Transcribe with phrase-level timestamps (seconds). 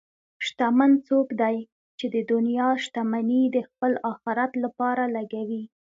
[0.45, 1.57] شتمن څوک دی
[1.97, 5.63] چې د دنیا شتمني د خپل آخرت لپاره لګوي.